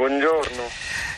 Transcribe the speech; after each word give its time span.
Buongiorno. 0.00 0.62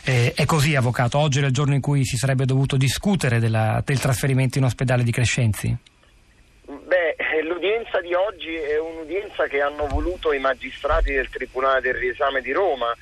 Eh, 0.03 0.33
è 0.35 0.43
così, 0.43 0.75
Avvocato. 0.75 1.17
Oggi 1.17 1.37
era 1.37 1.47
il 1.47 1.53
giorno 1.53 1.73
in 1.73 1.79
cui 1.79 2.03
si 2.03 2.17
sarebbe 2.17 2.43
dovuto 2.43 2.75
discutere 2.75 3.39
della, 3.39 3.81
del 3.85 3.97
trasferimento 3.97 4.57
in 4.57 4.65
ospedale 4.65 5.03
di 5.03 5.11
Crescenzi? 5.13 5.73
Beh, 6.65 7.15
l'udienza 7.43 8.01
di 8.01 8.13
oggi 8.13 8.53
è 8.53 8.77
un'udienza 8.77 9.47
che 9.47 9.61
hanno 9.61 9.87
voluto 9.87 10.33
i 10.33 10.39
magistrati 10.39 11.13
del 11.13 11.29
Tribunale 11.29 11.79
del 11.79 11.93
Riesame 11.93 12.41
di 12.41 12.51
Roma, 12.51 12.93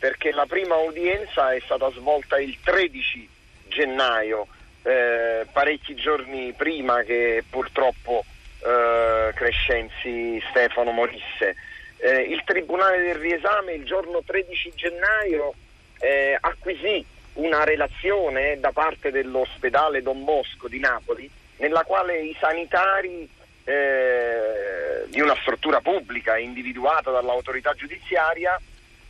perché 0.00 0.32
la 0.32 0.46
prima 0.46 0.74
udienza 0.78 1.54
è 1.54 1.60
stata 1.64 1.92
svolta 1.92 2.40
il 2.40 2.58
13 2.64 3.28
gennaio, 3.68 4.48
eh, 4.82 5.46
parecchi 5.52 5.94
giorni 5.94 6.52
prima 6.54 7.04
che 7.04 7.44
purtroppo 7.48 8.24
eh, 8.64 9.32
Crescenzi 9.32 10.42
Stefano 10.50 10.90
morisse. 10.90 11.54
Eh, 12.02 12.22
il 12.22 12.42
Tribunale 12.44 13.02
del 13.02 13.16
Riesame 13.16 13.72
il 13.72 13.84
giorno 13.84 14.22
13 14.24 14.72
gennaio 14.74 15.52
eh, 15.98 16.36
acquisì 16.40 17.04
una 17.34 17.62
relazione 17.64 18.58
da 18.58 18.72
parte 18.72 19.10
dell'ospedale 19.10 20.00
Don 20.02 20.24
Bosco 20.24 20.66
di 20.66 20.78
Napoli 20.78 21.30
nella 21.56 21.84
quale 21.84 22.20
i 22.20 22.34
sanitari 22.40 23.28
eh, 23.64 25.04
di 25.08 25.20
una 25.20 25.36
struttura 25.42 25.80
pubblica 25.80 26.38
individuata 26.38 27.10
dall'autorità 27.10 27.74
giudiziaria 27.74 28.58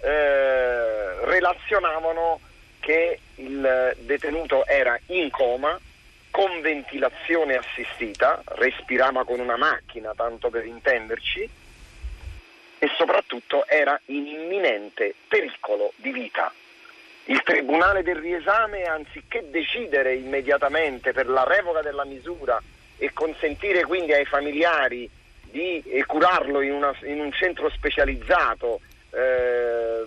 eh, 0.01 1.25
relazionavano 1.27 2.41
che 2.81 3.21
il 3.37 3.97
detenuto 4.01 4.67
era 4.67 4.99
in 5.07 5.31
coma 5.31 5.79
con 6.31 6.61
ventilazione 6.61 7.57
assistita, 7.57 8.43
respirava 8.57 9.25
con 9.25 9.41
una 9.41 9.57
macchina, 9.57 10.13
tanto 10.17 10.49
per 10.49 10.65
intenderci, 10.65 11.49
e 12.83 12.91
soprattutto 12.97 13.67
era 13.69 14.01
in 14.07 14.27
imminente 14.27 15.15
pericolo 15.29 15.93
di 15.97 16.13
vita. 16.13 16.51
Il 17.25 17.43
Tribunale 17.43 18.03
del 18.03 18.17
riesame, 18.17 18.85
anziché 18.85 19.51
decidere 19.51 20.15
immediatamente 20.15 21.13
per 21.13 21.29
la 21.29 21.45
revoca 21.45 21.83
della 21.83 22.07
misura 22.07 22.61
e 22.97 23.13
consentire 23.13 23.85
quindi 23.85 24.15
ai 24.15 24.25
familiari 24.25 25.09
di 25.43 25.83
curarlo 26.07 26.63
in, 26.63 26.73
una, 26.73 26.97
in 27.03 27.21
un 27.21 27.31
centro 27.33 27.69
specializzato, 27.69 28.81
eh, 29.11 30.05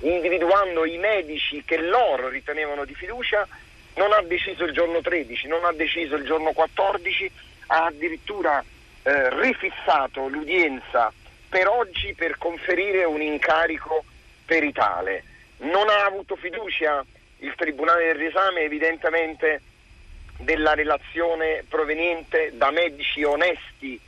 individuando 0.00 0.84
i 0.84 0.98
medici 0.98 1.62
che 1.64 1.78
loro 1.78 2.28
ritenevano 2.28 2.84
di 2.84 2.94
fiducia, 2.94 3.46
non 3.94 4.12
ha 4.12 4.22
deciso 4.22 4.64
il 4.64 4.72
giorno 4.72 5.00
13, 5.00 5.46
non 5.46 5.64
ha 5.64 5.72
deciso 5.72 6.16
il 6.16 6.24
giorno 6.24 6.50
14, 6.50 7.30
ha 7.68 7.84
addirittura 7.84 8.64
eh, 9.04 9.40
rifissato 9.40 10.26
l'udienza 10.26 11.12
per 11.48 11.68
oggi 11.68 12.14
per 12.14 12.36
conferire 12.38 13.04
un 13.04 13.20
incarico 13.20 14.04
peritale. 14.44 15.24
Non 15.58 15.88
ha 15.88 16.04
avuto 16.04 16.36
fiducia 16.36 17.04
il 17.38 17.54
Tribunale 17.56 18.06
del 18.06 18.16
riesame 18.16 18.62
evidentemente 18.62 19.62
della 20.38 20.74
relazione 20.74 21.64
proveniente 21.68 22.52
da 22.54 22.70
medici 22.70 23.22
onesti 23.22 23.98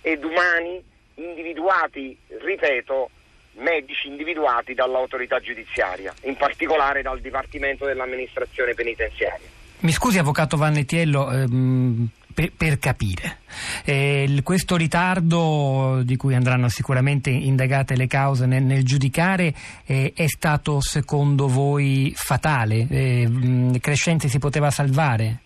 ed 0.00 0.24
umani 0.24 0.82
individuati, 1.14 2.16
ripeto, 2.40 3.10
medici 3.54 4.08
individuati 4.08 4.74
dall'autorità 4.74 5.40
giudiziaria, 5.40 6.14
in 6.22 6.36
particolare 6.36 7.02
dal 7.02 7.20
Dipartimento 7.20 7.84
dell'amministrazione 7.84 8.74
penitenziaria. 8.74 9.48
Mi 9.80 9.92
scusi, 9.92 10.18
Avvocato 10.18 10.56
Vannetiello, 10.56 11.30
ehm, 11.30 12.08
per, 12.40 12.52
per, 12.56 12.78
capire, 12.78 13.38
eh, 13.84 14.40
questo 14.42 14.76
ritardo 14.76 16.00
di 16.02 16.16
cui 16.16 16.34
andranno 16.34 16.68
sicuramente 16.68 17.28
indagate 17.28 17.96
le 17.96 18.06
cause 18.06 18.46
nel, 18.46 18.62
nel 18.62 18.84
giudicare 18.84 19.52
eh, 19.84 20.12
è 20.14 20.26
stato 20.26 20.80
secondo 20.80 21.48
voi 21.48 22.12
fatale? 22.16 22.86
Eh, 22.88 23.78
Crescenzi 23.80 24.28
si 24.28 24.38
poteva 24.38 24.70
salvare? 24.70 25.38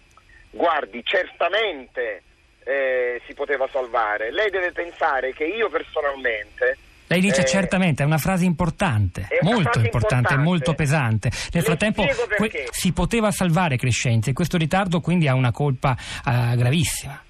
Guardi, 0.51 1.03
certamente 1.03 2.23
eh, 2.63 3.21
si 3.27 3.35
poteva 3.35 3.67
salvare. 3.71 4.31
Lei 4.31 4.51
deve 4.51 4.71
pensare 4.71 5.33
che 5.33 5.45
io 5.45 5.69
personalmente 5.69 6.77
lei 7.15 7.21
dice 7.21 7.43
eh, 7.43 7.45
certamente, 7.45 8.03
è 8.03 8.07
una 8.07 8.19
frase 8.19 8.45
importante, 8.45 9.29
una 9.41 9.53
molto 9.53 9.71
frase 9.71 9.87
importante, 9.87 10.33
importante, 10.33 10.37
molto 10.37 10.75
pesante. 10.75 11.29
Nel 11.31 11.49
Le 11.53 11.63
frattempo 11.63 12.05
que- 12.37 12.69
si 12.71 12.93
poteva 12.93 13.31
salvare 13.31 13.77
Crescenzi 13.77 14.31
e 14.31 14.33
questo 14.33 14.57
ritardo 14.57 15.01
quindi 15.01 15.29
ha 15.29 15.35
una 15.35 15.53
colpa 15.53 15.97
uh, 16.25 16.57
gravissima. 16.57 17.23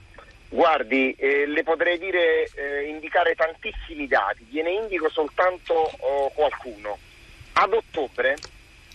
Guardi, 0.49 1.13
eh, 1.19 1.47
le 1.47 1.63
potrei 1.65 1.99
dire, 1.99 2.49
eh, 2.55 2.89
indicare 2.89 3.35
tantissimi 3.35 4.07
dati, 4.07 4.47
gliene 4.49 4.71
indico 4.71 5.11
soltanto 5.11 5.75
oh, 5.75 6.31
qualcuno. 6.31 6.97
Ad 7.55 7.73
ottobre 7.73 8.37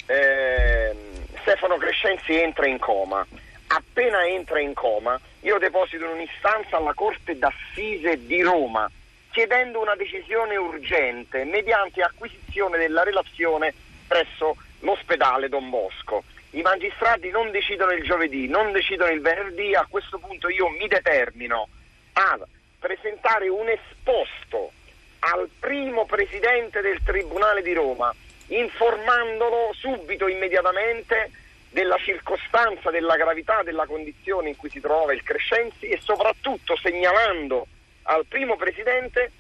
ehm, 0.06 0.98
Stefano 1.42 1.78
Crescenzi 1.78 2.34
entra 2.34 2.66
in 2.66 2.80
coma. 2.80 3.26
Appena 3.68 4.26
entra 4.26 4.60
in 4.60 4.74
coma, 4.74 5.20
io 5.42 5.60
deposito 5.60 6.10
un'istanza 6.10 6.78
alla 6.78 6.94
Corte 6.96 7.38
d'Assise 7.38 8.26
di 8.26 8.42
Roma 8.42 8.90
chiedendo 9.32 9.80
una 9.80 9.96
decisione 9.96 10.56
urgente 10.58 11.44
mediante 11.44 12.02
acquisizione 12.02 12.78
della 12.78 13.04
relazione 13.04 13.74
presso 14.08 14.58
l'ospedale 14.80 15.50
Don 15.50 15.70
Bosco. 15.70 16.24
I 16.52 16.62
magistrati 16.62 17.30
non 17.30 17.52
decidono 17.52 17.92
il 17.92 18.04
giovedì, 18.04 18.48
non 18.48 18.72
decidono 18.72 19.12
il 19.12 19.22
venerdì, 19.22 19.76
a 19.76 19.86
questo 19.88 20.18
punto 20.18 20.50
io 20.50 20.70
mi 20.70 20.88
determino 20.88 21.68
a 22.14 22.40
presentare 22.80 23.50
un 23.50 23.70
esposto 23.70 24.72
al 25.20 25.50
primo 25.60 26.06
presidente 26.06 26.82
del 26.82 27.00
Tribunale 27.04 27.62
di 27.62 27.74
Roma, 27.74 28.14
informandolo 28.48 29.74
subito, 29.74 30.28
immediatamente, 30.28 31.30
della 31.70 31.98
circostanza, 31.98 32.90
della 32.90 33.16
gravità 33.16 33.62
della 33.62 33.86
condizione 33.86 34.50
in 34.50 34.56
cui 34.56 34.72
si 34.72 34.80
trovava 34.80 35.14
il 35.14 35.22
Crescenzi 35.22 35.88
e 35.88 36.00
soprattutto 36.02 36.76
segnalando 36.78 37.68
al 38.10 38.26
primo 38.26 38.56
presidente 38.56 39.32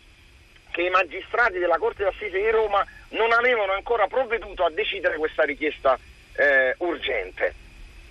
che 0.71 0.83
i 0.83 0.89
magistrati 0.89 1.57
della 1.57 1.77
Corte 1.77 2.03
d'Assise 2.03 2.37
di 2.37 2.49
Roma 2.49 2.85
non 3.09 3.31
avevano 3.31 3.73
ancora 3.73 4.07
provveduto 4.07 4.63
a 4.63 4.69
decidere 4.69 5.17
questa 5.17 5.43
richiesta 5.43 5.97
eh, 6.35 6.75
urgente. 6.77 7.53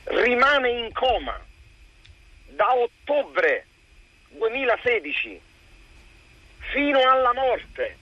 Rimane 0.04 0.70
in 0.70 0.92
coma 0.92 1.40
da 2.46 2.74
ottobre 2.74 3.66
2016 4.30 5.40
fino 6.72 7.00
alla 7.08 7.32
morte. 7.32 7.96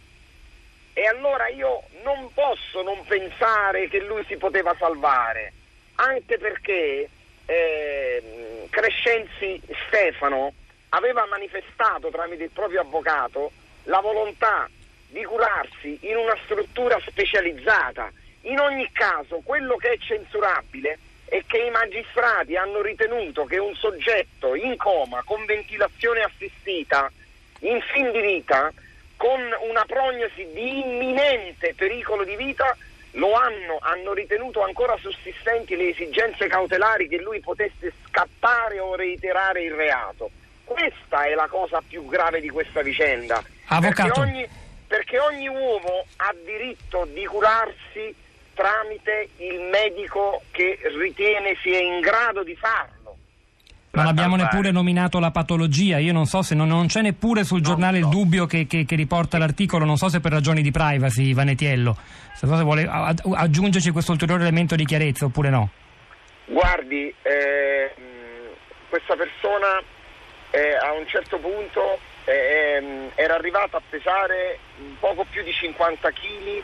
E 0.94 1.06
allora 1.06 1.48
io 1.48 1.82
non 2.02 2.32
posso 2.32 2.80
non 2.82 3.04
pensare 3.04 3.88
che 3.88 4.00
lui 4.00 4.24
si 4.26 4.38
poteva 4.38 4.74
salvare, 4.78 5.52
anche 5.96 6.38
perché 6.38 7.06
eh, 7.44 8.66
Crescenzi 8.70 9.60
Stefano 9.86 10.54
aveva 10.96 11.26
manifestato 11.26 12.08
tramite 12.08 12.44
il 12.44 12.50
proprio 12.50 12.80
avvocato 12.80 13.52
la 13.84 14.00
volontà 14.00 14.68
di 15.08 15.22
curarsi 15.24 15.98
in 16.02 16.16
una 16.16 16.36
struttura 16.44 16.98
specializzata. 17.06 18.10
In 18.42 18.58
ogni 18.58 18.88
caso, 18.92 19.40
quello 19.44 19.76
che 19.76 19.90
è 19.92 19.98
censurabile 19.98 20.98
è 21.26 21.42
che 21.46 21.58
i 21.58 21.70
magistrati 21.70 22.56
hanno 22.56 22.80
ritenuto 22.80 23.44
che 23.44 23.58
un 23.58 23.74
soggetto 23.74 24.54
in 24.54 24.76
coma 24.76 25.22
con 25.24 25.44
ventilazione 25.44 26.22
assistita 26.22 27.10
in 27.60 27.80
fin 27.92 28.10
di 28.12 28.20
vita 28.20 28.72
con 29.16 29.40
una 29.68 29.84
prognosi 29.86 30.46
di 30.52 30.80
imminente 30.80 31.74
pericolo 31.74 32.24
di 32.24 32.36
vita 32.36 32.76
lo 33.12 33.32
hanno, 33.32 33.78
hanno 33.80 34.12
ritenuto 34.12 34.62
ancora 34.62 34.96
sussistenti 34.98 35.74
le 35.74 35.88
esigenze 35.88 36.46
cautelari 36.46 37.08
che 37.08 37.18
lui 37.18 37.40
potesse 37.40 37.92
scappare 38.06 38.78
o 38.78 38.94
reiterare 38.94 39.62
il 39.62 39.72
reato. 39.72 40.30
Questa 40.66 41.24
è 41.24 41.34
la 41.34 41.46
cosa 41.48 41.80
più 41.86 42.04
grave 42.06 42.40
di 42.40 42.48
questa 42.48 42.82
vicenda. 42.82 43.40
Avvocato. 43.66 44.20
Perché 44.20 44.20
ogni, 44.20 44.48
perché 44.88 45.18
ogni 45.20 45.46
uomo 45.46 46.04
ha 46.16 46.34
diritto 46.44 47.06
di 47.14 47.24
curarsi 47.24 48.12
tramite 48.52 49.28
il 49.36 49.60
medico 49.70 50.42
che 50.50 50.76
ritiene 50.98 51.56
sia 51.62 51.78
in 51.78 52.00
grado 52.00 52.42
di 52.42 52.56
farlo. 52.56 53.16
Non 53.92 54.06
abbiamo 54.06 54.34
neppure 54.34 54.72
nominato 54.72 55.20
la 55.20 55.30
patologia, 55.30 55.98
io 55.98 56.12
non 56.12 56.26
so 56.26 56.42
se 56.42 56.56
non, 56.56 56.66
non 56.66 56.86
c'è 56.86 57.00
neppure 57.00 57.44
sul 57.44 57.62
giornale 57.62 57.98
il 57.98 58.08
dubbio 58.08 58.44
che, 58.44 58.66
che, 58.66 58.84
che, 58.84 58.96
riporta 58.96 59.38
l'articolo, 59.38 59.84
non 59.86 59.96
so 59.96 60.08
se 60.08 60.20
per 60.20 60.32
ragioni 60.32 60.62
di 60.62 60.70
privacy, 60.72 61.32
Vanetiello, 61.32 61.96
se 62.34 62.46
vuole 62.46 62.86
aggiungerci 62.86 63.92
questo 63.92 64.12
ulteriore 64.12 64.42
elemento 64.42 64.74
di 64.74 64.84
chiarezza 64.84 65.26
oppure 65.26 65.48
no. 65.48 65.70
Guardi, 66.44 67.14
eh, 67.22 67.94
questa 68.90 69.14
persona 69.16 69.80
eh, 70.50 70.76
a 70.76 70.92
un 70.92 71.06
certo 71.06 71.38
punto 71.38 71.98
eh, 72.24 73.10
era 73.14 73.34
arrivata 73.34 73.76
a 73.76 73.82
pesare 73.88 74.58
poco 74.98 75.24
più 75.30 75.42
di 75.42 75.52
50 75.52 76.10
kg 76.10 76.62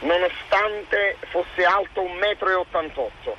nonostante 0.00 1.16
fosse 1.30 1.64
alto 1.64 2.02
1,88 2.02 2.82
m. 2.82 3.32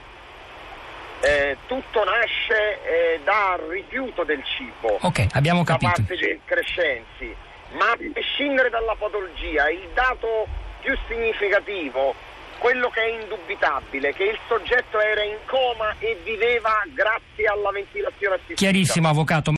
Eh, 1.21 1.57
tutto 1.65 2.03
nasce 2.03 2.83
eh, 2.83 3.19
dal 3.23 3.59
rifiuto 3.69 4.23
del 4.23 4.43
cibo 4.43 4.97
okay, 5.01 5.27
abbiamo 5.31 5.63
da 5.63 5.77
capito. 5.77 5.91
parte 5.91 6.15
dei 6.17 6.39
crescenzi, 6.43 7.35
ma 7.71 7.91
a 7.91 7.97
prescindere 8.13 8.69
dalla 8.69 8.95
patologia, 8.97 9.69
il 9.69 9.89
dato 9.93 10.45
più 10.81 10.95
significativo 11.07 12.13
quello 12.57 12.89
che 12.89 13.01
è 13.01 13.21
indubitabile, 13.21 14.13
che 14.13 14.23
il 14.23 14.39
soggetto 14.47 14.99
era 14.99 15.23
in 15.23 15.37
coma 15.45 15.93
e 15.99 16.19
viveva 16.23 16.81
grazie 16.93 17.47
alla 17.47 17.69
ventilazione 17.71 18.35
assistita. 18.35 18.59
Chiarissimo, 18.59 19.09
avvocato. 19.09 19.51